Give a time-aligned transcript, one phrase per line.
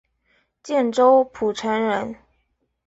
[0.63, 2.15] 建州浦城人。